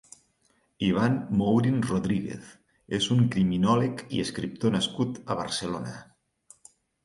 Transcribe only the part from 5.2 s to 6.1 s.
a Barcelona.